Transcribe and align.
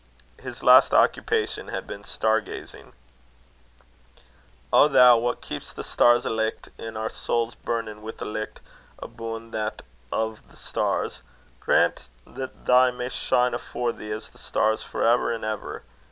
His 0.39 0.63
last 0.63 0.95
occupation 0.95 1.67
had 1.67 1.85
been 1.85 2.03
star 2.03 2.41
gazing: 2.41 2.93
"O 4.73 4.87
thou, 4.87 5.17
wha 5.19 5.35
keeps 5.35 5.71
the 5.71 5.83
stars 5.83 6.25
alicht, 6.25 6.69
an' 6.79 6.97
our 6.97 7.07
souls 7.07 7.53
burnin' 7.53 8.01
wi' 8.01 8.11
a 8.17 8.25
licht 8.25 8.61
aboon 8.97 9.51
that 9.51 9.83
o' 10.11 10.39
the 10.49 10.57
stars, 10.57 11.21
grant 11.59 12.07
that 12.25 12.65
they 12.65 12.89
may 12.89 13.09
shine 13.09 13.53
afore 13.53 13.91
thee 13.91 14.11
as 14.11 14.29
the 14.29 14.39
stars 14.39 14.81
for 14.81 15.05
ever 15.05 15.31
and 15.31 15.45
ever. 15.45 15.83